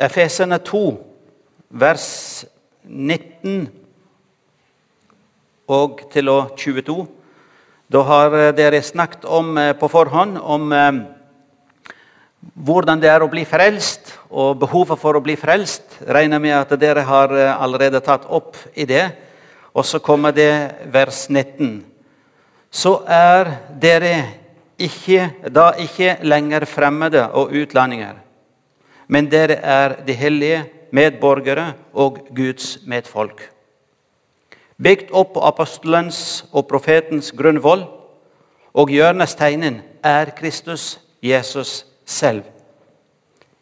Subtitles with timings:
[0.00, 0.80] Efesene 2,
[1.76, 2.06] vers
[2.88, 3.68] 19
[5.70, 7.04] og til og 22.
[7.90, 11.00] Da har eh, dere snakket om eh, på forhånd om eh,
[12.54, 15.98] hvordan det er å bli frelst, og behovet for å bli frelst.
[16.06, 19.04] Regner med at dere har allerede tatt opp i det.
[19.74, 20.52] Og så kommer det
[20.94, 21.82] vers 19.
[22.70, 23.50] Så er
[23.82, 24.14] dere
[24.80, 28.16] ikke, da ikke lenger fremmede og utlendinger,
[29.10, 30.64] men dere er de hellige
[30.94, 33.50] medborgere og Guds medfolk
[34.80, 36.20] bygd opp på apostelens
[36.52, 37.84] og profetens grunnvoll,
[38.72, 42.44] og hjørnesteinen er Kristus, Jesus selv.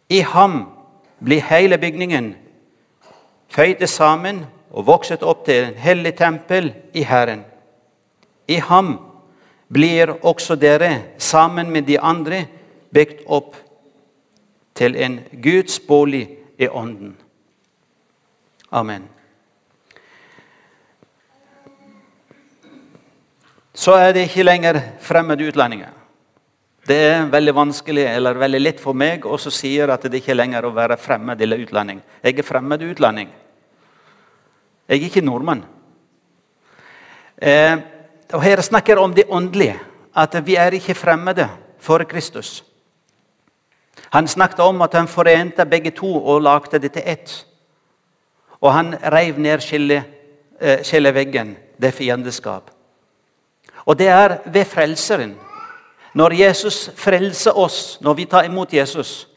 [0.08, 0.60] I ham
[1.24, 2.36] blir hele bygningen
[3.50, 7.42] føyde sammen og vokset opp til en hellig tempel i Herren.
[8.48, 8.94] I ham
[9.72, 12.44] blir også dere, sammen med de andre,
[12.94, 13.56] bygd opp
[14.78, 16.24] til en Guds bolig
[16.58, 17.16] i Ånden.
[18.70, 19.08] Amen.
[23.78, 25.92] så er det ikke lenger fremmede utlendinger.
[26.88, 30.40] Det er veldig vanskelig eller veldig lett for meg å si at det ikke er
[30.40, 32.00] lenger å være fremmed eller utlending.
[32.24, 33.28] Jeg er fremmed utlending.
[34.88, 35.62] Jeg er ikke nordmann.
[37.38, 37.76] Eh,
[38.32, 39.76] og Her snakker jeg om det åndelige.
[40.16, 41.46] At vi er ikke fremmede
[41.78, 42.64] for Kristus.
[44.10, 47.46] Han snakket om at han forente begge to og lagde det til ett.
[48.60, 49.60] Og han reiv ned
[50.60, 52.70] eh, skilleveggen, det fiendeskap.
[53.84, 55.36] Og det er ved Frelseren.
[56.14, 59.28] Når Jesus frelser oss, når vi tar imot Jesus,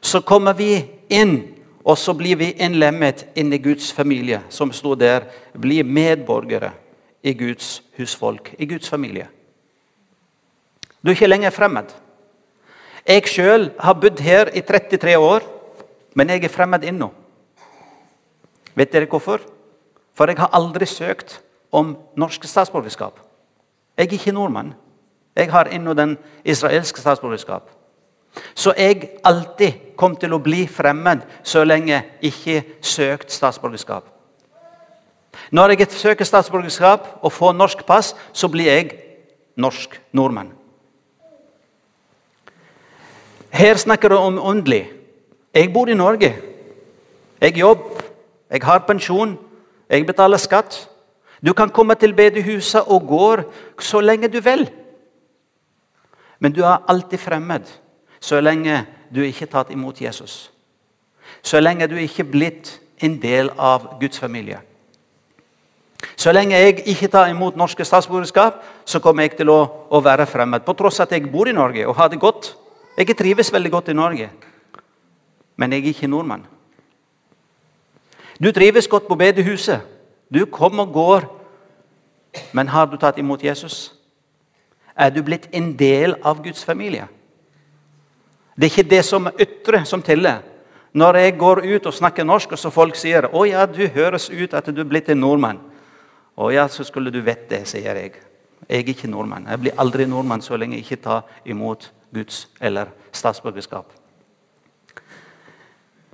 [0.00, 4.94] så kommer vi inn, og så blir vi innlemmet inn i Guds familie, som sto
[4.94, 5.26] der.
[5.52, 6.72] Blir medborgere
[7.22, 9.28] i Guds husfolk, i Guds familie.
[11.02, 11.92] Du er ikke lenger fremmed.
[13.06, 15.46] Jeg sjøl har bodd her i 33 år,
[16.14, 17.10] men jeg er fremmed ennå.
[18.76, 19.40] Vet dere hvorfor?
[20.14, 21.40] For jeg har aldri søkt
[21.72, 23.18] om norsk statsborgerskap.
[23.96, 24.74] Jeg er ikke nordmann.
[25.36, 27.70] Jeg har ennå den israelske statsborgerskap.
[28.54, 34.04] Så jeg alltid kom til å bli fremmed så lenge ikke søkt statsborgerskap.
[35.50, 38.90] Når jeg søker statsborgerskap og får norsk pass, så blir jeg
[39.56, 40.52] norsk nordmann.
[43.50, 44.90] Her snakker du om åndelig.
[45.54, 46.34] Jeg bor i Norge.
[47.40, 48.04] Jeg jobber,
[48.50, 49.38] jeg har pensjon,
[49.88, 50.88] jeg betaler skatt.
[51.46, 53.28] Du kan komme til bedehuset og gå
[53.80, 54.70] så lenge du vil.
[56.38, 57.68] Men du er alltid fremmed
[58.20, 58.84] så lenge
[59.14, 60.50] du ikke har tatt imot Jesus.
[61.42, 64.60] Så lenge du ikke er blitt en del av Guds familie.
[66.16, 70.28] Så lenge jeg ikke tar imot norske statsborgerskap, så kommer jeg til å, å være
[70.28, 70.64] fremmed.
[70.64, 72.54] På tross at jeg bor i Norge og har det godt.
[73.00, 74.26] Jeg trives veldig godt i Norge,
[75.56, 76.42] men jeg er ikke nordmann.
[78.36, 79.80] Du trives godt på bedehuset.
[80.28, 81.24] Du kommer og går,
[82.52, 83.94] men har du tatt imot Jesus?
[84.96, 87.06] Er du blitt en del av Guds familie?
[88.56, 90.42] Det er ikke det som er ytre, som teller.
[90.92, 94.28] Når jeg går ut og snakker norsk, og så folk sier 'Å ja, du høres
[94.30, 95.60] ut at du er blitt en nordmann'.
[96.36, 98.12] 'Å ja, så skulle du vite det', sier jeg.
[98.68, 99.46] Jeg er ikke nordmann.
[99.48, 103.92] Jeg blir aldri nordmann så lenge jeg ikke tar imot Guds eller statsborgerskap.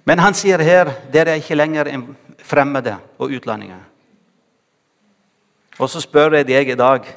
[0.05, 1.91] Men han sier her dere er ikke lenger
[2.47, 3.81] fremmede og utlendinger.
[5.79, 7.09] Og så spør jeg deg i dag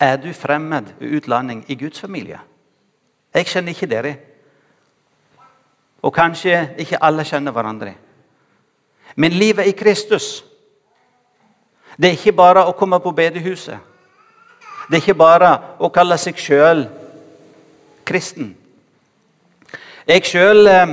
[0.00, 2.38] er du fremmed og utlending i Guds familie.
[3.34, 4.14] Jeg kjenner ikke dere.
[6.02, 7.94] Og kanskje ikke alle kjenner hverandre.
[9.16, 10.44] Men livet i Kristus
[11.96, 13.78] det er ikke bare å komme på bedehuset.
[14.90, 16.82] Det er ikke bare å kalle seg sjøl
[18.04, 18.54] kristen.
[20.04, 20.92] Jeg sjøl eh,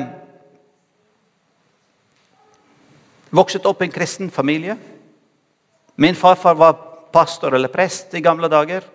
[3.31, 4.77] vokset opp i en kristen familie.
[5.95, 6.79] Min farfar var
[7.11, 8.87] pastor eller prest i gamle dager.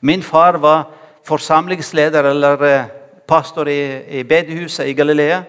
[0.00, 0.84] Min far var
[1.24, 2.88] forsamlingsleder eller eh,
[3.26, 3.80] pastor i,
[4.20, 5.42] i bedehuset i Galilea,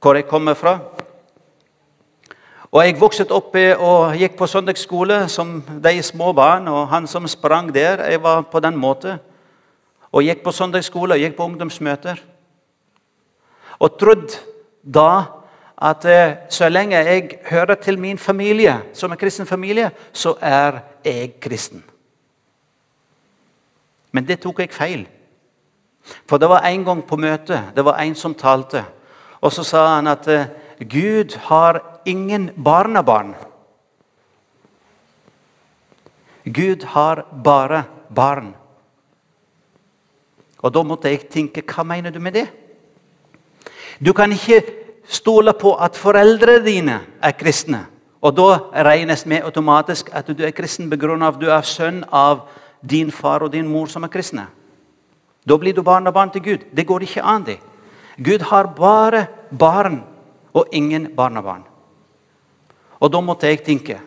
[0.00, 0.78] hvor jeg kommer fra.
[2.72, 6.68] Og Jeg vokste opp og gikk på søndagsskole som de små barn.
[6.68, 9.18] og Han som sprang der, jeg var på den måten.
[10.12, 12.20] Og gikk på søndagsskole og gikk på ungdomsmøter.
[13.80, 14.42] Og trodde
[14.82, 15.24] da
[15.82, 20.78] at eh, så lenge jeg hører til min familie, som en kristen familie, så er
[21.04, 21.82] jeg kristen.
[24.12, 25.06] Men det tok jeg feil.
[26.26, 28.84] For det var en gang på møtet det var en som talte.
[29.40, 30.46] Og så sa han at eh,
[30.78, 33.34] Gud har ingen barnebarn.
[36.44, 38.54] Gud har bare barn.
[40.62, 42.46] Og da måtte jeg tenke hva mener du med det?
[43.98, 44.62] Du kan ikke
[45.08, 47.86] stole på at foreldrene dine er kristne.
[48.22, 48.48] Og da
[48.86, 52.46] regnes med automatisk at du er kristen begrunnet av at du er sønn av
[52.82, 54.46] din far og din mor som er kristne.
[55.42, 56.68] Da blir du barn og barn til Gud.
[56.70, 57.44] Det går ikke an.
[57.44, 57.58] det.
[58.22, 60.02] Gud har bare barn
[60.54, 61.64] og ingen barnebarn.
[63.00, 64.00] Og da måtte jeg tenke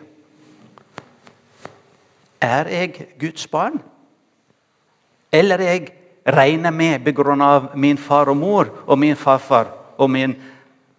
[2.40, 3.80] Er jeg Guds barn?
[5.32, 5.92] Eller er jeg
[6.26, 7.70] regner med pga.
[7.74, 9.66] min far og mor og min farfar
[9.98, 10.34] og min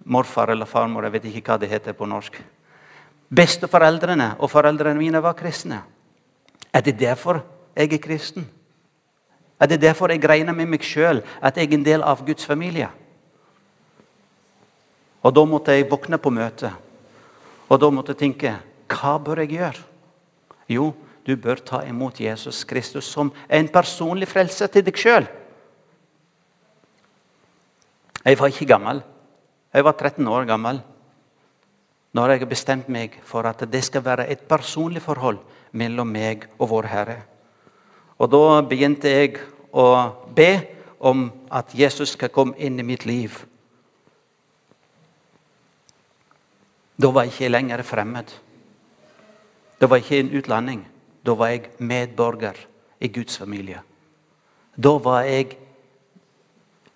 [0.06, 1.04] morfar eller farmor?
[1.04, 2.42] Jeg vet ikke hva det heter på norsk.
[3.30, 5.82] Besteforeldrene og foreldrene mine var kristne.
[6.74, 7.44] Er det derfor
[7.76, 8.50] jeg er kristen?
[9.60, 12.46] Er det derfor jeg regner med meg sjøl at jeg er en del av Guds
[12.46, 12.90] familie?
[15.24, 16.72] Og Da måtte jeg våkne på møtet
[17.68, 18.54] og da måtte jeg tenke
[18.88, 19.84] hva bør jeg gjøre?
[20.72, 20.92] Jo,
[21.28, 25.28] du bør ta imot Jesus Kristus som en personlig frelse til deg sjøl.
[28.24, 29.02] Jeg var ikke gammel.
[29.74, 30.80] Jeg var 13 år gammel
[32.18, 35.38] når jeg bestemte meg for at det skal være et personlig forhold
[35.78, 37.18] mellom meg og vår Herre.
[38.18, 39.38] Og Da begynte jeg
[39.72, 40.64] å be
[41.00, 43.44] om at Jesus skal komme inn i mitt liv.
[46.98, 48.34] Da var jeg ikke lenger fremmed.
[49.78, 50.88] Da var ikke en utlending.
[51.28, 52.56] Da var jeg medborger
[53.04, 53.82] i Guds familie.
[54.78, 55.58] Da var jeg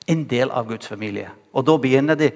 [0.08, 1.30] en del av Guds familie.
[1.52, 2.32] Og da begynner det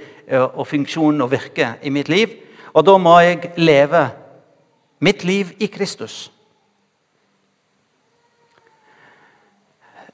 [0.52, 2.34] og funksjonen å virke i mitt liv.
[2.76, 4.04] Og da må jeg leve
[5.00, 6.26] mitt liv i Kristus.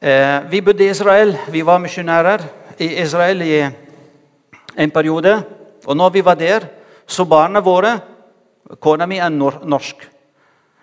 [0.02, 1.34] Vi bodde i Israel.
[1.50, 2.46] Vi var misjonærer
[2.78, 3.58] i Israel i
[4.78, 5.34] en periode.
[5.86, 6.70] Og når vi var der,
[7.08, 7.98] så barna våre
[8.80, 10.11] Kona mi er norsk.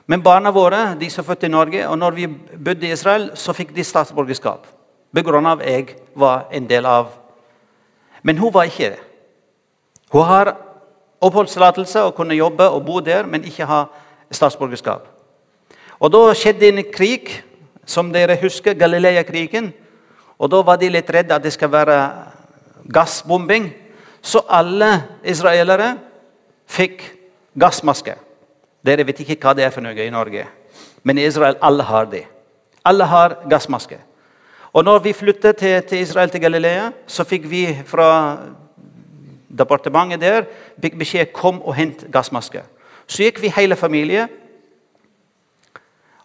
[0.09, 2.27] Men barna våre de som er født i Norge, og når vi
[2.65, 4.65] bodde i Israel, så fikk de statsborgerskap.
[5.13, 7.13] Begrunnet av jeg var en del av
[8.23, 9.03] Men hun var ikke det.
[10.11, 10.57] Hun har
[11.21, 13.85] oppholdstillatelse og kunne jobbe og bo der, men ikke ha
[14.31, 15.07] statsborgerskap.
[16.01, 17.45] Og Da skjedde en krig
[17.87, 19.73] som dere husker, Galilea-krigen.
[20.39, 22.11] Og Da var de litt redde at det skal være
[22.93, 23.73] gassbombing.
[24.23, 25.99] Så alle israelere
[26.67, 27.03] fikk
[27.59, 28.15] gassmaske.
[28.85, 30.47] Dere vet ikke hva det er for noe i Norge,
[31.03, 32.25] men i Israel alle har det.
[32.87, 33.99] Alle har gassmaske.
[34.73, 38.09] Og når vi flyttet til, til Israel, til Galilea, så fikk vi fra
[39.49, 40.45] departementet der
[40.79, 42.63] beskjed kom og hent gassmaske.
[43.09, 44.29] Så gikk vi hele familien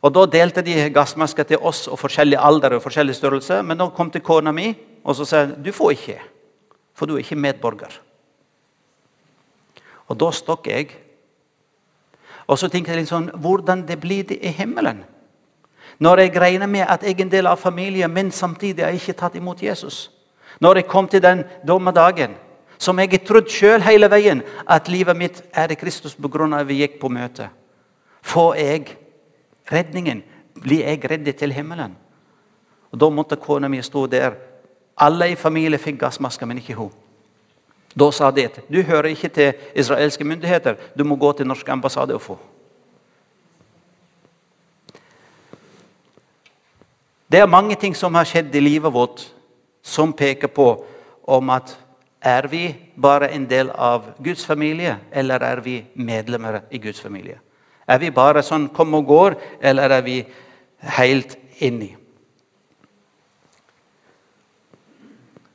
[0.04, 3.62] og Da delte de gassmasker til oss og forskjellig alder og forskjellig størrelse.
[3.64, 4.74] Men nå kom til kona mi
[5.04, 6.18] og så sa du får ikke,
[6.96, 7.96] for du er ikke medborger.
[10.12, 10.92] Og da stokk jeg.
[12.48, 15.04] Og så tenker jeg litt sånn Hvordan det blir det i himmelen?
[16.00, 19.04] Når jeg regner med at jeg er en del av familien, men samtidig har jeg
[19.04, 20.10] ikke tatt imot Jesus.
[20.60, 22.34] Når jeg kom til den dommedagen,
[22.78, 26.60] som jeg har trodd sjøl hele veien, at livet mitt er i Kristus pga.
[26.60, 27.50] at vi gikk på møte,
[28.22, 28.98] får jeg
[29.72, 30.24] redningen?
[30.62, 31.96] Blir jeg redd til himmelen?
[32.92, 34.34] Og Da måtte kona mi stå der.
[34.98, 36.92] Alle i familien fikk gassmasker, men ikke hun.
[37.94, 41.70] Da sa de at du hører ikke til israelske myndigheter, du må gå til norsk
[41.70, 42.38] ambassade og få.
[47.30, 49.24] Det er mange ting som har skjedd i livet vårt
[49.82, 50.68] som peker på
[51.24, 51.78] om at
[52.24, 57.40] er vi bare en del av Guds familie, eller er vi medlemmer i Guds familie?
[57.88, 60.22] Er vi bare sånn kom og går, eller er vi
[60.98, 61.90] helt inni?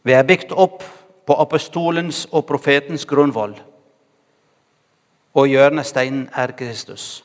[0.05, 0.85] Vi er bygd opp
[1.29, 3.53] på apostolens og profetens grunnvoll.
[5.37, 7.21] Og hjørnesteinen er Kristus.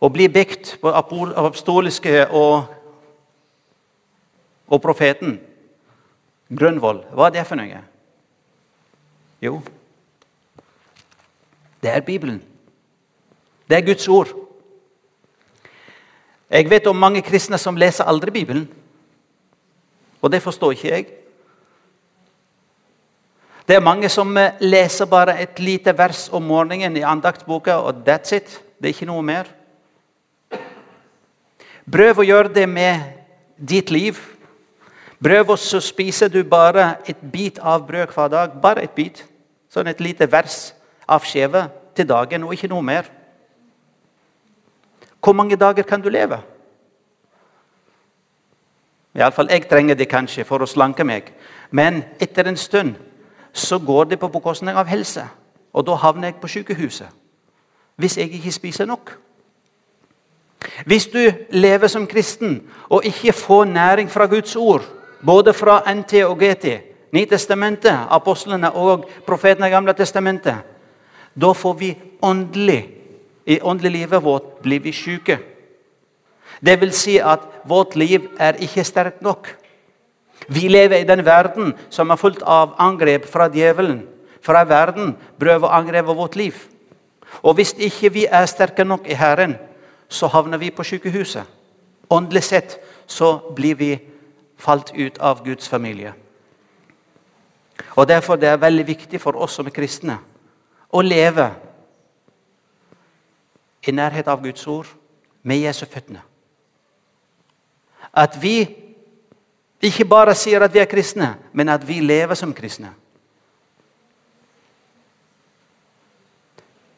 [0.00, 2.70] Å bli bygd på apostoliske og,
[4.70, 5.40] og profeten
[6.50, 7.82] grunnvoll, hva er det for noe?
[9.40, 9.58] Jo,
[11.82, 12.38] det er Bibelen.
[13.68, 14.30] Det er Guds ord.
[16.50, 18.66] Jeg vet om mange kristne som leser aldri Bibelen.
[20.20, 21.06] Og det forstår ikke jeg.
[23.68, 28.02] Det er mange som eh, leser bare et lite vers om morgenen i andaktsboka, og
[28.06, 28.56] that's it.
[28.78, 29.46] Det er ikke noe mer.
[31.90, 33.00] Prøv å gjøre det med
[33.56, 34.18] ditt liv.
[35.22, 38.58] Prøv å spise du bare et bit av brød hver dag.
[38.60, 39.22] Bare et bit.
[39.70, 40.72] Sånn et lite vers
[41.06, 43.06] av skjeve til dagen, og ikke noe mer.
[45.20, 46.40] Hvor mange dager kan du leve?
[49.14, 51.32] Iallfall jeg trenger det kanskje for å slanke meg.
[51.70, 52.94] Men etter en stund
[53.52, 55.24] så går det på bekostning av helse.
[55.72, 57.08] Og da havner jeg på sykehuset.
[57.96, 59.12] Hvis jeg ikke spiser nok.
[60.86, 64.84] Hvis du lever som kristen og ikke får næring fra Guds ord,
[65.26, 66.66] både fra NT og GT,
[67.10, 70.60] Nytestamentet, apostlene og profetene i Gamle testamentet,
[71.34, 72.96] da får vi åndelig
[73.46, 75.38] I åndelig livet vårt blir vi syke.
[76.60, 79.48] Det vil si at vårt liv er ikke sterkt nok.
[80.48, 84.02] Vi lever i den verden som er fullt av angrep fra djevelen.
[84.42, 86.56] Fra verden prøver å angripe vårt liv.
[87.42, 89.56] Og hvis ikke vi er sterke nok i Herren,
[90.08, 91.44] så havner vi på sykehuset.
[92.10, 93.92] Åndelig sett så blir vi
[94.58, 96.12] falt ut av Guds familie.
[97.96, 100.18] Og Derfor det er det veldig viktig for oss som er kristne
[100.90, 101.46] å leve
[103.86, 104.90] i nærhet av Guds ord
[105.42, 106.29] med Jesu føttene.
[108.12, 108.62] At vi
[109.80, 112.92] ikke bare sier at vi er kristne, men at vi lever som kristne.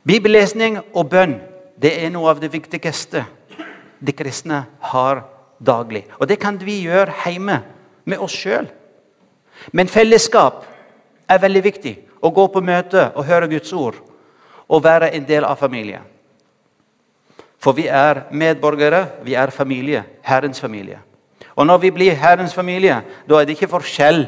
[0.03, 1.37] Bibellesning og bønn
[1.83, 3.25] det er noe av det viktigste
[4.03, 5.23] de kristne har
[5.63, 6.05] daglig.
[6.19, 7.61] Og det kan vi gjøre hjemme
[8.05, 8.67] med oss sjøl.
[9.71, 10.65] Men fellesskap
[11.31, 11.95] er veldig viktig.
[12.23, 13.99] Å gå på møte og høre Guds ord
[14.69, 16.03] og være en del av familien.
[17.63, 20.03] For vi er medborgere, vi er familie.
[20.27, 20.99] Herrens familie.
[21.55, 24.25] Og når vi blir Herrens familie, da er det ikke forskjell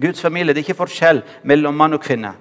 [0.00, 2.36] Guds familie, det er ikke forskjell mellom mann og kvinne.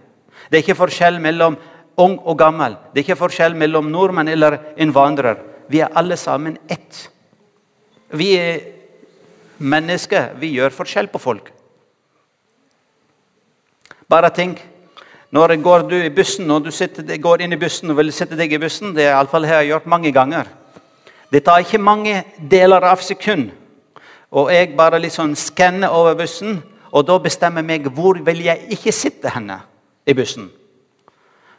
[0.48, 1.58] Det er ikke forskjell mellom
[1.98, 2.78] ung og gammel.
[2.94, 5.42] Det er ikke forskjell mellom nordmenn eller innvandrer.
[5.68, 7.08] Vi er alle sammen ett.
[8.14, 8.60] Vi er
[9.58, 10.36] mennesker.
[10.38, 11.50] Vi gjør forskjell på folk.
[14.08, 14.62] Bare tenk
[15.32, 18.38] når går du i bussen og du sitter, går inn i bussen og vil sitte
[18.40, 20.48] deg i bussen Det er iallfall har jeg gjort mange ganger.
[21.32, 23.50] Det tar ikke mange deler av sekund.
[24.32, 28.72] Og jeg bare liksom skanner over bussen, og da bestemmer jeg meg hvor vil jeg
[28.78, 29.60] ikke sitte henne
[30.08, 30.48] i bussen.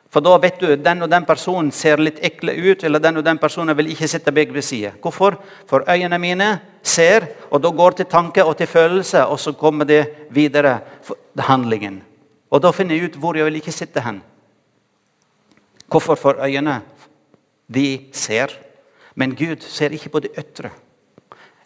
[0.08, 3.26] For da vet du den og den personen ser litt ekle ut, eller den og
[3.26, 4.96] den personen vil ikke sitte begge ved siden.
[5.02, 5.37] Hvorfor?
[5.68, 6.48] For øynene mine
[6.82, 10.78] ser, og da går til tanke og til følelse, og så kommer det videre
[11.37, 12.07] handlingen.
[12.50, 14.22] Og da finner jeg ut hvor jeg vil ikke sitte hen.
[15.88, 16.14] Hvorfor?
[16.14, 16.80] For øynene.
[17.68, 18.52] De ser.
[19.14, 20.70] Men Gud ser ikke på det ytre.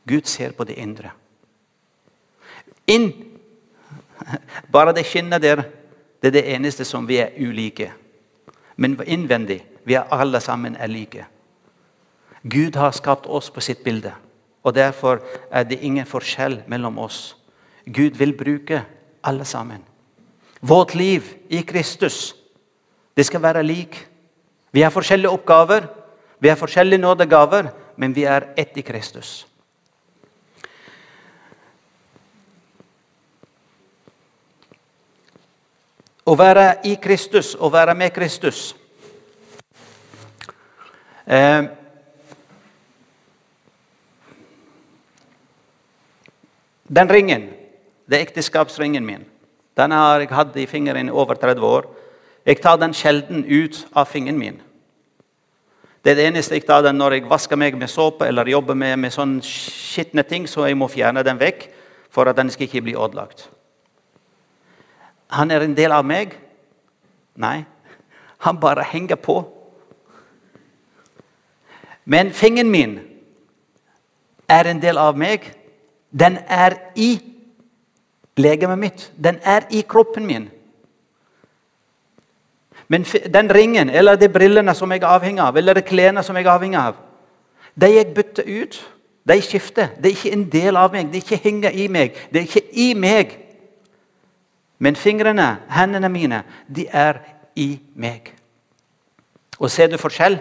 [0.08, 1.12] Gud ser på det indre.
[2.86, 3.12] Inn
[4.72, 5.64] Bare det skinnet der,
[6.22, 7.90] det er det eneste som vi er ulike.
[8.76, 11.26] Men innvendig vi er alle sammen er like.
[12.42, 14.12] Gud har skapt oss på sitt bilde.
[14.62, 17.36] og Derfor er det ingen forskjell mellom oss.
[17.86, 18.84] Gud vil bruke
[19.24, 19.82] alle sammen.
[20.62, 22.34] Vårt liv i Kristus
[23.16, 23.96] det skal være lik.
[24.70, 25.88] Vi har forskjellige oppgaver,
[26.38, 29.46] vi har forskjellige nådegaver, men vi er ett i Kristus.
[36.24, 38.76] Å være i Kristus, å være med Kristus
[41.26, 41.66] eh,
[46.86, 47.50] Den ringen,
[48.06, 49.31] det er ekteskapsringen min.
[49.76, 51.88] Den har jeg hatt i fingeren i over 30 år.
[52.46, 54.60] Jeg tar den sjelden ut av fingeren min.
[56.02, 58.74] Det er det eneste jeg tar den når jeg vasker meg med såpe eller jobber
[58.74, 61.68] med, med sånne skitne ting, så jeg må fjerne den vekk
[62.12, 63.46] for at den skal ikke bli ødelagt.
[65.32, 66.34] Han er en del av meg?
[67.38, 67.62] Nei,
[68.44, 69.38] han bare henger på.
[72.04, 72.98] Men fingeren min
[74.50, 75.46] er en del av meg.
[76.10, 77.14] Den er i
[78.36, 79.12] legemet mitt.
[79.24, 80.48] Den er i kroppen min.
[82.88, 86.36] Men den ringen eller de brillene som jeg er avhengig av, eller de klærne som
[86.36, 86.98] jeg er avhengig av,
[87.80, 88.80] de jeg bytter ut,
[89.28, 89.94] de skifter.
[89.96, 91.08] Det er ikke en del av meg.
[91.08, 92.18] Det er ikke henger i meg.
[92.32, 93.36] Det er ikke i meg.
[94.82, 97.20] Men fingrene, hendene mine, de er
[97.56, 98.32] i meg.
[99.58, 100.40] Og ser du forskjell?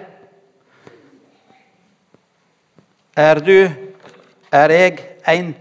[3.16, 3.70] Er du,
[4.52, 4.98] er jeg
[5.30, 5.56] en,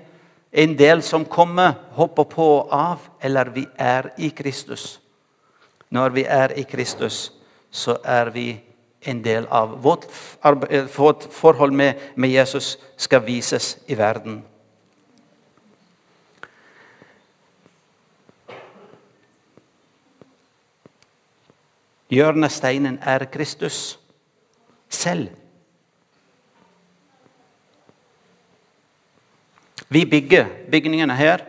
[0.50, 5.00] en del som kommer, hopper på og av, eller vi er i Kristus?
[5.90, 7.32] Når vi er i Kristus,
[7.70, 8.60] så er vi
[9.00, 10.06] en del av vårt,
[10.96, 14.42] vårt forhold med, med Jesus skal vises i verden.
[22.10, 23.98] Hjørnesteinen er Kristus
[24.88, 25.30] selv.
[29.90, 31.42] Vi bygger bygningene her.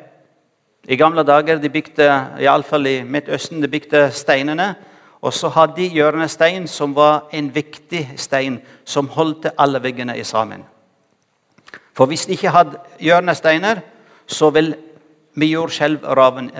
[0.90, 2.08] I gamle dager de bygde
[2.42, 4.76] iallfall i Midtøsten, de bygde steinene.
[5.22, 10.64] Og så hadde de hjørnestein, som var en viktig stein som holdt alle veggene sammen.
[11.94, 13.84] For hvis de ikke hadde hjørnesteiner,
[14.26, 14.74] så vil
[15.38, 16.00] jordskjelv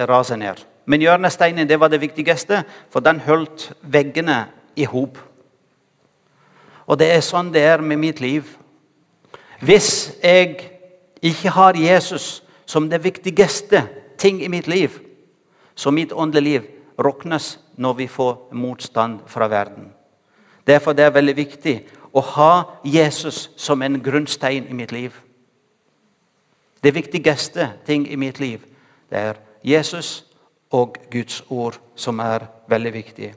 [0.10, 0.62] rase ned.
[0.86, 4.46] Men hjørnesteinen det var det viktigste, for den holdt veggene
[4.76, 5.18] i hop.
[6.86, 8.46] Og det er sånn det er med mitt liv.
[9.62, 10.60] Hvis jeg
[11.22, 13.84] ikke har Jesus som det viktigste
[14.18, 15.00] ting i mitt liv,
[15.76, 19.92] så mitt åndelige liv råknes når vi får motstand fra verden.
[20.68, 21.76] Derfor det er veldig viktig
[22.14, 22.54] å ha
[22.86, 25.14] Jesus som en grunnstein i mitt liv.
[26.84, 28.60] Det viktigste ting i mitt liv
[29.10, 30.24] det er Jesus
[30.72, 33.34] og Guds ord, som er veldig viktig.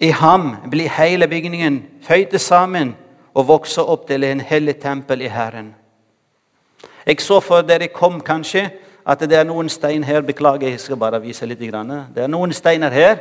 [0.00, 2.92] I ham blir hele bygningen føyd sammen
[3.34, 5.74] og vokser opp til en hellig tempel i Herren.
[7.06, 8.66] Jeg så før dere kom kanskje
[9.06, 10.24] at det er noen stein her.
[10.26, 11.60] Beklager, jeg skal bare vise litt.
[11.62, 13.20] Det er noen steiner her.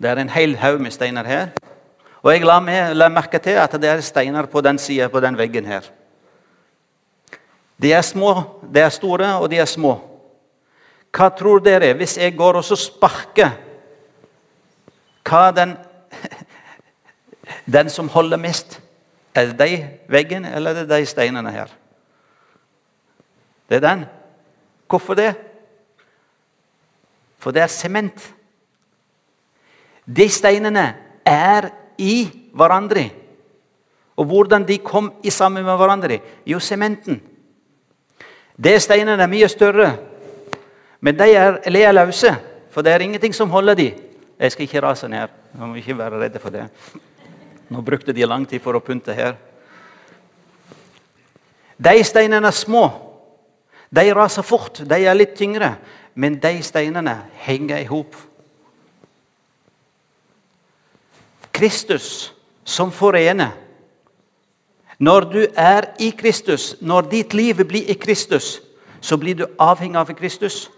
[0.00, 1.52] Det er en hel haug med steiner her.
[2.22, 5.20] Og jeg la, med, la merke til at det er steiner på den sida på
[5.20, 5.84] den veggen her.
[7.82, 9.96] De er små, de er store, og de er små.
[11.12, 13.50] Hva tror dere hvis jeg går og så sparker
[15.28, 15.74] hva den,
[17.76, 18.81] den som holder mest?
[19.34, 21.70] Er det de veggene, eller er det de steinene her?
[23.68, 24.04] Det er den.
[24.88, 25.32] Hvorfor det?
[27.38, 28.34] For det er sement.
[30.06, 33.08] De steinene er i hverandre.
[34.16, 36.20] Og hvordan de kom i sammen med hverandre?
[36.46, 37.22] Jo, sementen.
[38.64, 39.94] De steinene er mye større,
[41.00, 42.34] men de er lealøse.
[42.70, 43.98] For det er ingenting som holder dem.
[44.38, 45.28] Jeg skal ikke rase ned.
[45.58, 46.68] Jeg må ikke være redde for det.
[47.72, 49.38] Nå brukte de lang tid for å pynte her.
[51.80, 52.84] De steinene er små.
[53.88, 54.82] De raser fort.
[54.84, 55.74] De er litt tyngre.
[56.14, 58.16] Men de steinene henger i hop.
[61.52, 62.32] Kristus
[62.64, 63.56] som forener.
[65.02, 68.60] Når du er i Kristus, når ditt liv blir i Kristus,
[69.00, 70.68] så blir du avhengig av Kristus.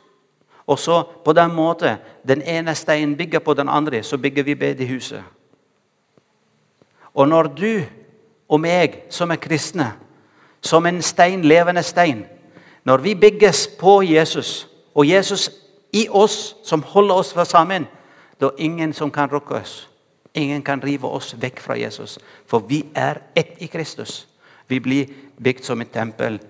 [0.64, 4.54] Og så på den måten den ene steinen bygger på den andre, så bygger vi
[4.54, 5.22] bedehuset.
[7.14, 7.84] Og når du
[8.48, 9.92] og meg som er kristne,
[10.60, 12.24] som en stein, levende stein
[12.84, 15.50] Når vi bygges på Jesus, og Jesus
[15.92, 17.86] i oss, som holder oss sammen,
[18.40, 19.88] da er ingen som kan rokke oss.
[20.34, 22.18] Ingen kan rive oss vekk fra Jesus.
[22.46, 24.28] For vi er ett i Kristus.
[24.68, 25.06] Vi blir
[25.40, 26.40] bygd som et tempel.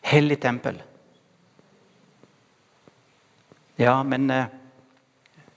[0.00, 0.82] Hellig tempel.
[3.78, 4.46] Ja, men eh,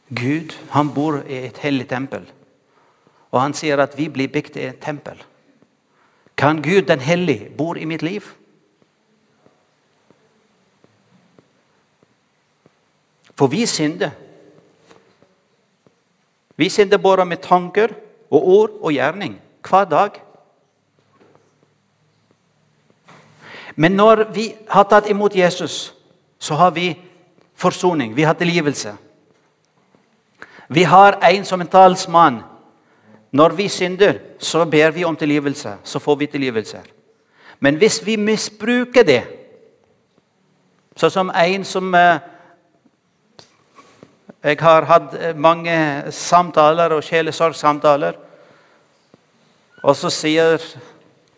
[0.10, 2.26] Gud han bor i et hellig tempel.
[3.32, 5.18] Og han sier at vi blir bygd i et tempel.
[6.38, 8.22] Kan Gud den hellige bo i mitt liv?
[13.36, 14.12] For vi synder.
[16.56, 17.92] Vi synder både med tanker
[18.32, 19.40] og ord og gjerning
[19.70, 20.22] hver dag.
[23.76, 25.94] Men når vi har tatt imot Jesus,
[26.40, 26.94] så har vi
[27.56, 28.16] forsoning.
[28.16, 28.96] Vi har tilgivelse.
[30.68, 32.44] Vi har en som en talsmann.
[33.32, 35.78] Når vi synder, så ber vi om tilgivelse.
[35.84, 36.82] Så får vi tilgivelse.
[37.60, 39.24] Men hvis vi misbruker det,
[40.96, 42.20] sånn som en som eh,
[44.46, 45.74] Jeg har hatt eh, mange
[46.14, 48.14] samtaler og sjelesorgsamtaler.
[49.82, 50.62] Og så sier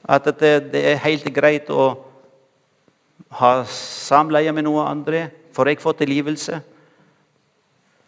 [0.04, 1.86] at det, det er helt greit å
[3.40, 6.60] ha samleie med noen andre, for jeg får tilgivelse.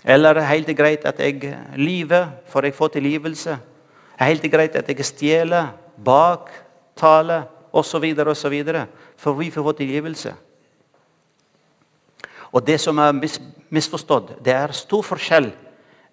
[0.04, 3.52] Eller er det helt greit at jeg lyver, for jeg får tilgivelse?
[4.20, 5.74] Er det helt greit at jeg stjeler,
[6.06, 8.64] baktaler osv., osv.,
[9.18, 10.34] for vi får tilgivelse?
[12.52, 13.12] Og Det som er
[13.70, 15.52] misforstått, det er stor forskjell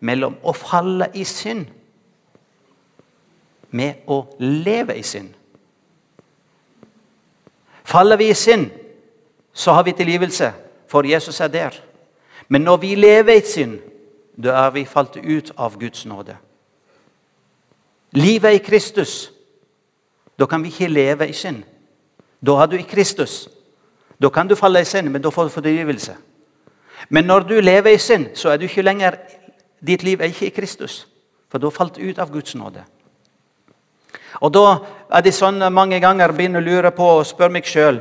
[0.00, 1.66] mellom å falle i synd
[3.70, 5.32] med å leve i synd.
[7.86, 8.70] Faller vi i synd,
[9.52, 10.52] så har vi tilgivelse,
[10.88, 11.76] for Jesus er der.
[12.48, 13.78] Men når vi lever i synd,
[14.36, 16.36] da er vi falt ut av Guds nåde.
[18.12, 19.32] Livet i Kristus.
[20.38, 21.62] Da kan vi ikke leve i synd.
[22.46, 23.48] Da er du i Kristus.
[24.22, 26.16] Da kan du falle i synd, men da får du fordrivelse.
[27.08, 29.16] Men når du lever i synd, så er du ikke lenger
[29.86, 31.06] Ditt liv er ikke i Kristus.
[31.50, 32.84] For du har falt ut av Guds nåde.
[34.40, 34.78] Og Da
[35.12, 38.00] er det sånn mange ganger begynner å lure på og spørre meg sjøl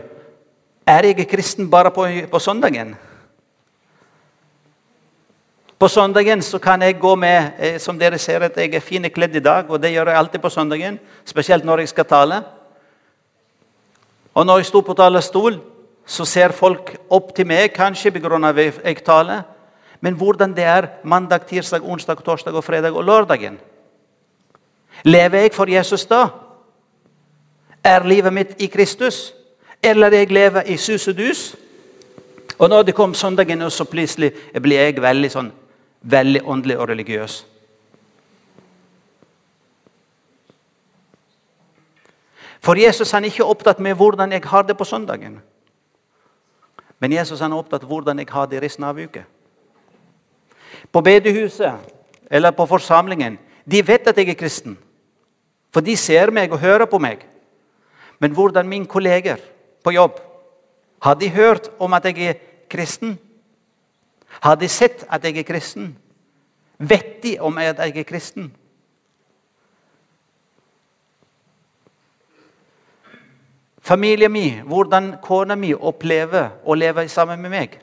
[0.86, 2.95] er jeg kristen bare på, på søndagen.
[5.86, 9.10] På søndagen så kan jeg gå med eh, som dere ser at jeg er fine
[9.13, 9.69] kledd i dag.
[9.69, 12.39] og Det gjør jeg alltid på søndagen, spesielt når jeg skal tale.
[14.34, 15.60] Og når jeg sto på talerstol,
[16.06, 18.71] så ser folk opp til meg, kanskje pga.
[18.86, 19.43] jeg taler.
[20.02, 23.60] Men hvordan det er mandag, tirsdag, onsdag, torsdag, og fredag og lørdagen.
[25.04, 26.28] Lever jeg for Jesus da?
[27.84, 29.34] Er livet mitt i Kristus?
[29.84, 31.56] Eller jeg lever i sus og dus?
[32.58, 35.52] Og når det kom søndagen, så plutselig blir jeg veldig sånn
[36.05, 37.45] veldig åndelig og religiøs.
[42.65, 45.37] For Jesus han er ikke opptatt med hvordan jeg har det på søndagen.
[46.99, 49.25] Men Jesus han er opptatt av hvordan jeg har det resten av uka.
[50.91, 51.91] På bedehuset
[52.31, 54.77] eller på forsamlingen de vet at jeg er kristen.
[55.73, 57.25] For de ser meg og hører på meg.
[58.19, 59.41] Men hvordan mine kolleger
[59.83, 60.21] på jobb
[61.05, 62.37] Har de hørt om at jeg er
[62.69, 63.19] kristen?
[64.45, 65.95] Har de sett at jeg er kristen?
[66.77, 68.51] Vet de om at jeg er kristen?
[73.81, 77.79] Familien min, hvordan kona mi opplever å leve sammen med meg.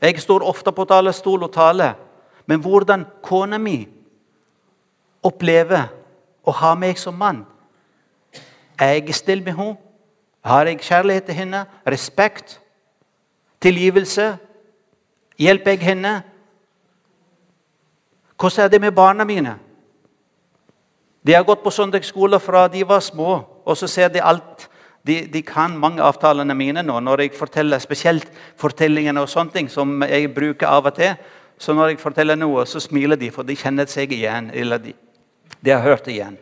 [0.00, 1.92] Jeg står ofte på talerstol og taler,
[2.46, 3.82] men hvordan kona mi
[5.22, 5.90] opplever
[6.40, 7.44] å ha meg som mann.
[8.80, 9.76] Er jeg stille med henne?
[10.40, 11.66] Har jeg kjærlighet til henne?
[11.84, 12.60] Respekt?
[13.60, 14.36] Tilgivelse?
[15.40, 16.22] Hjelper jeg henne?
[18.40, 19.56] Hvordan er det med barna mine?
[21.26, 24.68] De har gått på søndagsskole fra de var små, og så ser de alt.
[25.06, 28.26] De, de kan mange av avtalene mine nå når jeg forteller spesielt
[28.60, 31.14] fortellingene og sånne ting som jeg bruker av og til.
[31.60, 34.50] Så når jeg forteller noe, så smiler de, for de kjenner seg igjen.
[34.54, 34.94] eller de,
[35.60, 36.38] de har hørt igjen.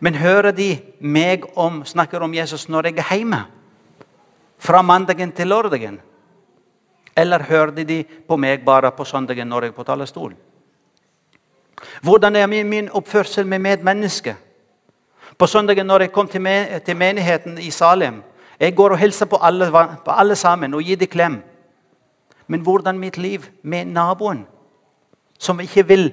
[0.00, 3.44] Men hører de meg om, snakker om Jesus når jeg er hjemme?
[4.58, 6.00] Fra mandagen til lørdagen?
[7.16, 10.36] Eller hørte de på meg bare på søndagen når jeg er på talerstolen?
[12.02, 14.34] Hvordan er min oppførsel med medmennesker?
[15.38, 18.22] På søndagen når jeg kom til menigheten i Salem
[18.60, 19.70] Jeg går og hilser på alle,
[20.04, 21.42] på alle sammen og gir dem klem.
[22.46, 24.46] Men hvordan mitt liv med naboen,
[25.38, 26.12] som ikke vil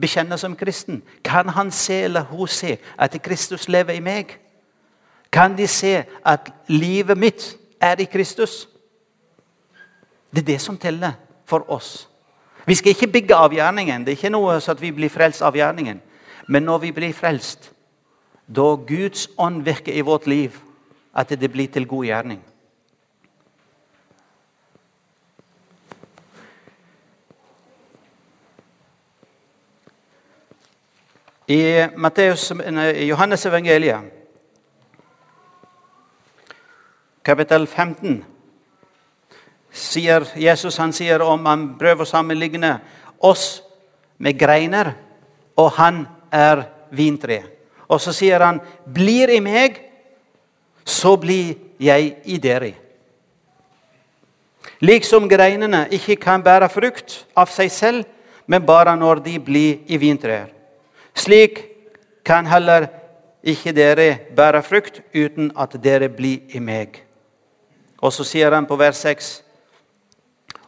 [0.00, 1.02] bekjenne som kristen?
[1.24, 4.38] Kan han se eller hun se at Kristus lever i meg?
[5.32, 8.68] Kan de se at livet mitt er i Kristus?
[10.32, 11.12] Det er det som teller
[11.46, 12.08] for oss.
[12.66, 14.04] Vi skal ikke bygge av gjerningen.
[14.04, 16.00] Det er ikke noe så at vi blir frelst av gjerningen.
[16.48, 17.68] Men når vi blir frelst,
[18.46, 20.56] da Guds ånd virker i vårt liv,
[21.14, 22.40] at det blir til god gjerning.
[31.48, 32.52] I, Matteus,
[33.08, 34.00] Johannes evangeliet,
[37.24, 38.24] kapittel 15
[39.72, 42.76] sier Jesus han sier om han prøver å sammenligne
[43.22, 43.62] oss
[44.18, 44.92] med greiner,
[45.56, 47.42] og han er vintre.
[47.88, 49.80] Og så sier han, 'Blir i meg,
[50.84, 52.74] så blir jeg i dere'.
[54.80, 58.04] Liksom greinene ikke kan bære frukt av seg selv,
[58.46, 60.48] men bare når de blir i vintreer.
[61.14, 61.60] Slik
[62.24, 62.88] kan heller
[63.42, 67.02] ikke dere bære frukt uten at dere blir i meg.
[68.02, 69.42] Og så sier han på vers 6.: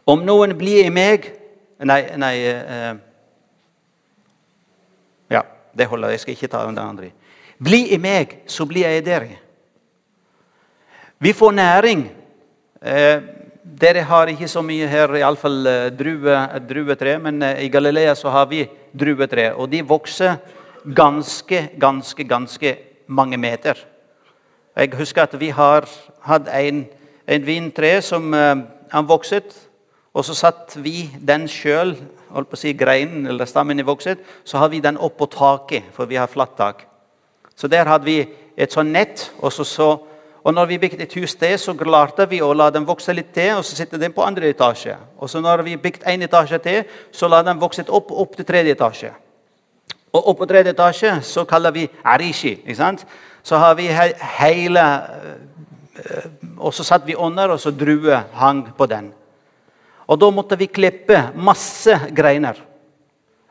[0.05, 1.31] om noen blir i meg
[1.75, 2.93] Nei, nei eh,
[5.27, 5.41] Ja,
[5.75, 6.13] det holder.
[6.13, 7.09] Jeg skal ikke ta den andre.
[7.59, 9.33] Bli i meg, så blir jeg i dere.
[11.19, 12.05] Vi får næring.
[12.79, 13.19] Eh,
[13.65, 16.37] dere har ikke så mye her, iallfall eh, drue,
[16.69, 18.61] druetre, men eh, i Galilea så har vi
[18.93, 19.49] druetre.
[19.55, 20.37] Og de vokser
[20.85, 22.75] ganske, ganske, ganske
[23.07, 23.79] mange meter.
[24.75, 25.89] Jeg husker at vi har
[26.27, 26.85] hatt en,
[27.27, 29.64] en vintre som eh, han vokset
[30.15, 31.91] og så satt vi den sjøl,
[32.31, 35.27] holdt på å si greinen eller stammen i vokset, så har vi den opp på
[35.31, 36.85] taket, for vi har flatt tak.
[37.55, 38.21] Så der hadde vi
[38.55, 39.29] et sånt nett.
[39.39, 39.89] Og, så, så,
[40.43, 43.33] og når vi bygde et hus til, så klarte vi å la den vokse litt
[43.35, 44.95] til, og så sitter den på andre etasje.
[45.19, 48.47] Og så når vi bygde én etasje til, så la den vokse opp, opp til
[48.47, 49.11] tredje etasje.
[50.15, 52.55] Og opp på tredje etasje så kaller vi arishi.
[52.63, 53.03] ikke sant?
[53.43, 53.91] Så har vi
[54.39, 55.35] hele øh,
[56.57, 59.13] Og så satt vi under, og så druer hang på den.
[60.05, 62.59] Og da måtte vi klippe masse greiner.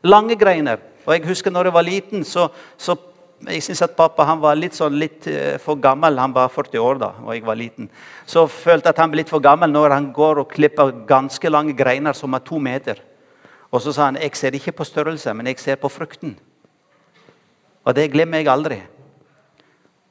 [0.04, 0.78] Lange greiner.
[1.04, 2.96] Og jeg husker når jeg var liten, så, så
[3.44, 6.18] jeg synes at pappa han var litt, sånn, litt uh, for gammel.
[6.20, 7.90] Han var 40 år da og jeg var liten.
[8.26, 11.52] Så følte jeg at han ble litt for gammel når han går og klipper ganske
[11.52, 13.02] lange greiner som er to meter.
[13.74, 16.36] Og så sa han jeg ser ikke på størrelse, men jeg ser på frukten.
[17.84, 18.80] Og det glemmer jeg aldri.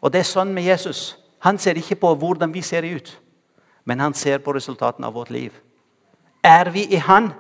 [0.04, 1.14] Og det er sånn med Jesus.
[1.48, 3.10] Han ser ikke på hvordan vi ser ut,
[3.88, 5.56] men han ser på resultatene av vårt liv.
[6.44, 7.34] Er vi i Han?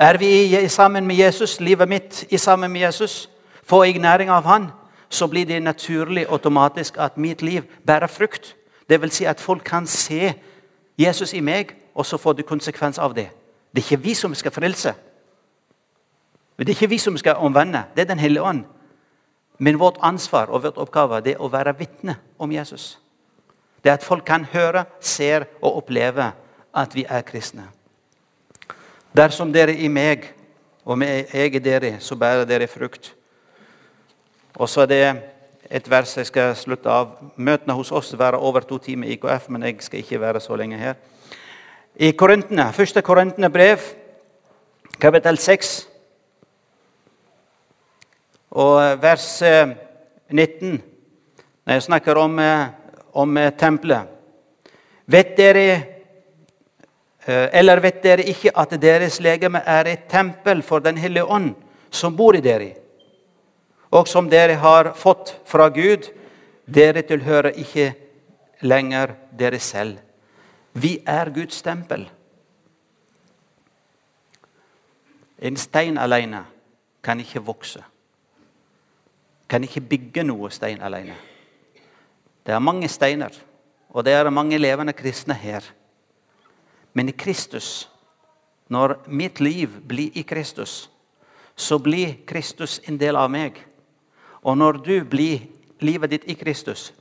[0.00, 3.30] Er vi sammen med Jesus, livet mitt i sammen med Jesus?
[3.64, 4.70] Får jeg næring av Han?
[5.08, 8.56] Så blir det naturlig automatisk at mitt liv bærer frukt.
[8.88, 10.34] Vil si at folk kan se
[10.98, 13.28] Jesus i meg, og så får det konsekvens av det.
[13.74, 14.94] Det er ikke vi som skal frelse.
[16.58, 17.84] Det er ikke vi som skal omvende.
[17.94, 18.64] Det er Den hellige ånd.
[19.58, 22.98] Men vårt ansvar og vårt oppgave er å være vitne om Jesus.
[23.84, 26.32] Det er at folk kan høre, ser og oppleve
[26.74, 27.68] at vi er kristne.
[29.16, 30.28] Dersom dere i meg
[30.84, 33.14] og jeg i dere, så bærer dere frukt.
[34.54, 35.22] Og så er det
[35.70, 37.14] et vers jeg skal slutte av.
[37.36, 40.56] Møtene hos oss være over to timer i IKF, men jeg skal ikke være så
[40.56, 40.94] lenge her.
[41.96, 43.78] I Korintene, første Korintene brev,
[45.00, 45.90] kapittel 6,
[48.50, 49.42] og vers
[50.30, 50.80] 19, eh,
[51.66, 52.66] når jeg snakker om, eh,
[53.12, 54.16] om eh, tempelet
[55.06, 55.99] Vet dere
[57.26, 61.54] eller vet dere ikke at deres legeme er et tempel for Den hellige ånd,
[61.90, 62.74] som bor i dere?
[63.90, 66.08] Og som dere har fått fra Gud,
[66.66, 67.92] dere tilhører ikke
[68.62, 69.98] lenger dere selv.
[70.72, 72.06] Vi er Guds tempel.
[75.40, 76.44] En stein alene
[77.02, 77.82] kan ikke vokse.
[79.48, 81.16] Kan ikke bygge noe stein alene.
[82.46, 83.34] Det er mange steiner,
[83.90, 85.64] og det er mange levende kristne her.
[86.92, 87.88] Men i Kristus,
[88.68, 90.90] når mitt liv blir i Kristus,
[91.56, 93.58] så blir Kristus en del av meg.
[94.42, 95.46] Og når du blir
[95.80, 96.92] livet ditt i Kristus,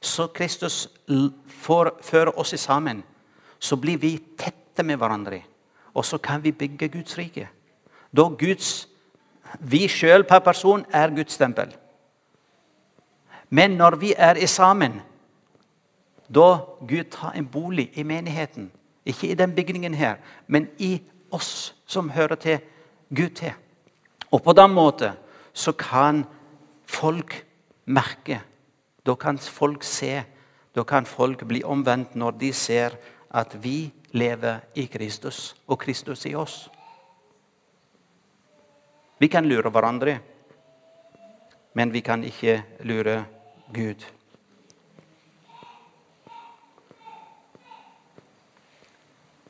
[0.00, 0.86] så Kristus
[1.46, 3.02] får føre oss sammen,
[3.58, 5.42] så blir vi tette med hverandre.
[5.94, 7.48] Og så kan vi bygge Guds rike.
[8.16, 8.88] Da Guds,
[9.60, 11.70] Vi sjøl per person er Guds tempel.
[13.48, 15.00] Men når vi er sammen,
[16.28, 18.72] da Gud tar en bolig i menigheten
[19.06, 20.16] Ikke i den bygningen her,
[20.46, 20.98] men i
[21.30, 22.58] oss som hører til
[23.14, 23.52] Gud til.
[24.32, 25.18] Og på den måten
[25.54, 26.24] så kan
[26.84, 27.44] folk
[27.86, 28.40] merke.
[29.06, 30.24] Da kan folk se.
[30.74, 32.98] Da kan folk bli omvendt når de ser
[33.30, 36.68] at vi lever i Kristus, og Kristus i oss.
[39.18, 40.18] Vi kan lure hverandre,
[41.74, 43.24] men vi kan ikke lure
[43.72, 44.15] Gud.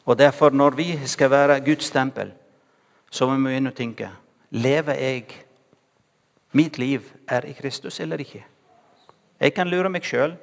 [0.07, 2.33] Og derfor, når vi skal være Guds tempel,
[3.11, 4.11] så må vi begynne å tenke
[4.55, 5.43] Lever jeg
[6.57, 8.45] Mitt liv er i Kristus eller ikke?
[9.41, 10.37] Jeg kan lure meg sjøl.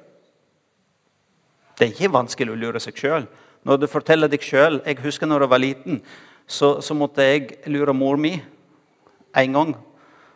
[1.74, 3.26] Det er ikke vanskelig å lure seg sjøl.
[3.66, 6.02] Når du forteller deg sjøl Jeg husker når jeg var liten,
[6.46, 8.36] så, så måtte jeg lure mor mi
[9.34, 9.72] en gang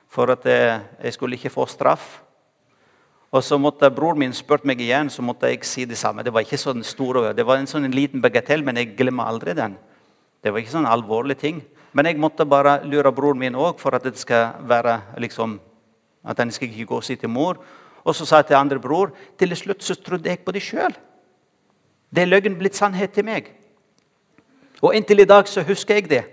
[0.09, 2.23] for at jeg, jeg skulle ikke få straff.
[3.29, 6.25] Og så måtte Broren min spurt meg igjen, så måtte jeg si det samme.
[6.25, 9.53] Det var ikke sånn stor, det var en sånn liten bagatell, men jeg glemmer aldri
[9.57, 9.77] den.
[10.41, 11.61] Det var ikke sånn alvorlig ting.
[11.93, 15.59] Men jeg måtte bare lure broren min òg for at det skal være liksom,
[16.25, 17.61] at han skal ikke gå og si til mor.
[18.05, 20.95] Og så sa jeg til andre bror til slutt så trodde jeg på det sjøl.
[22.09, 23.51] Det er løgn blitt sannhet til meg.
[24.81, 26.25] Og inntil i dag så husker jeg det.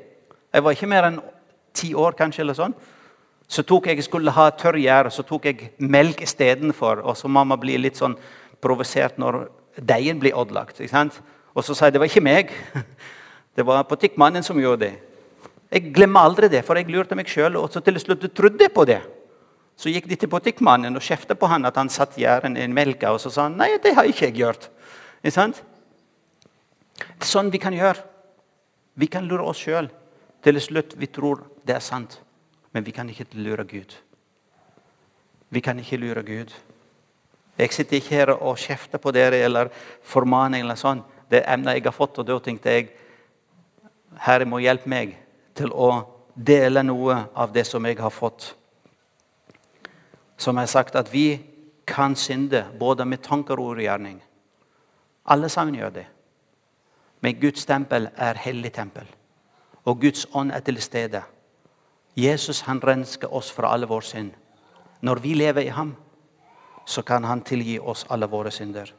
[0.53, 1.19] Jeg var ikke mer enn
[1.75, 2.45] ti år, kanskje.
[2.45, 2.75] eller sånn.
[3.47, 7.03] Så tok jeg, skulle ha tørr gjær, så tok jeg melk istedenfor.
[7.05, 8.17] Og så mamma blir litt sånn
[8.63, 9.45] provosert når
[9.77, 10.81] deigen blir ødelagt.
[10.81, 12.55] Og så sa jeg det var ikke meg.
[13.55, 14.95] Det var butikkmannen som gjorde det.
[15.71, 17.55] Jeg glemmer aldri det, for jeg lurte meg sjøl.
[17.55, 18.97] Og så til slutt trodde jeg på det.
[19.79, 23.13] Så gikk de til butikkmannen og kjefta på han at han satt gjæren i melka.
[23.15, 24.67] Og så sa han nei, det har ikke jeg gjort.
[25.23, 25.63] Ikke sant?
[26.99, 28.03] Det er sånn vi kan gjøre.
[28.99, 29.87] Vi kan lure oss sjøl.
[30.43, 32.19] Til slutt vi tror det er sant.
[32.75, 33.93] Men vi kan ikke lure Gud.
[35.49, 36.51] Vi kan ikke lure Gud.
[37.57, 39.69] Jeg sitter ikke her og kjefter på dere eller
[40.03, 40.99] formaner eller sånn.
[41.31, 42.89] Det emnet jeg har fått, og da tenkte jeg
[44.25, 45.13] Herre må hjelpe meg
[45.55, 45.87] til å
[46.35, 48.49] dele noe av det som jeg har fått.
[50.35, 51.39] Som jeg har sagt, at vi
[51.87, 54.19] kan synde både med tanker og gjerning.
[55.31, 56.05] Alle sammen gjør det.
[57.23, 59.07] Men Guds tempel er hellig tempel.
[59.87, 61.23] Og Guds ånd er til stede.
[62.15, 64.31] Jesus han rensker oss fra alle våre synd.
[65.01, 65.95] Når vi lever i ham,
[66.85, 68.93] så kan han tilgi oss alle våre synder.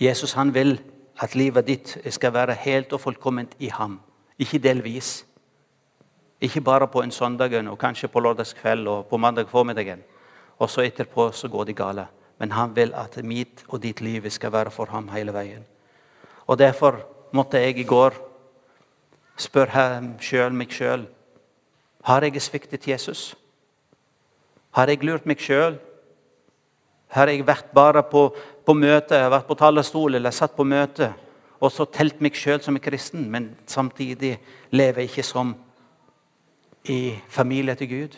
[0.00, 0.78] Jesus han vil
[1.20, 4.00] at livet ditt skal være helt og fullkomment i ham,
[4.38, 5.26] ikke delvis.
[6.40, 10.00] Ikke bare på en søndag og kanskje på lørdagskveld og på mandag formiddagen.
[10.58, 12.06] Og så etterpå så går det gale.
[12.38, 15.64] Men han vil at mitt og ditt liv skal være for ham hele veien.
[16.46, 18.14] Og Derfor måtte jeg i går
[19.40, 19.72] spør
[20.20, 21.08] selv, meg sjøl
[22.02, 23.34] har jeg sviktet Jesus.
[24.72, 25.76] Har jeg lurt meg sjøl?
[27.10, 28.28] Har jeg vært bare på,
[28.64, 31.10] på møte, vært på talerstol eller satt på møte
[31.60, 34.38] og så telt meg sjøl som en kristen, men samtidig
[34.72, 35.52] lever jeg ikke som
[36.88, 38.16] i familie til Gud?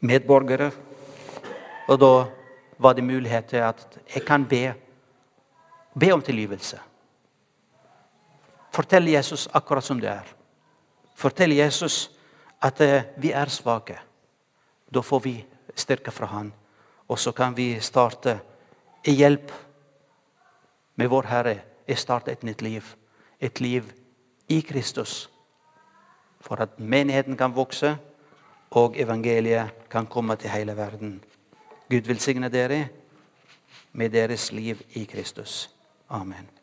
[0.00, 0.70] Medborgere.
[1.88, 2.12] Og da
[2.78, 4.72] var det mulighet til at jeg kan be,
[5.98, 6.78] be om tilgivelse.
[8.78, 10.26] Fortell Jesus akkurat som det er.
[11.18, 12.12] Fortell Jesus
[12.62, 13.96] at eh, vi er svake.
[14.94, 15.32] Da får vi
[15.74, 16.52] styrke fra Han.
[17.08, 18.38] Og så kan vi starte
[19.04, 19.50] i hjelp
[20.94, 21.56] med vår Herre.
[21.88, 22.84] Jeg starter et nytt liv.
[23.40, 23.88] Et liv
[24.48, 25.30] i Kristus.
[26.40, 27.96] For at menigheten kan vokse,
[28.70, 31.24] og evangeliet kan komme til hele verden.
[31.90, 32.88] Gud velsigne dere
[33.92, 35.70] med deres liv i Kristus.
[36.08, 36.57] Amen.